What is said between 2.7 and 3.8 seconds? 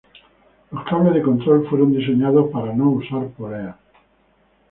no usar poleas.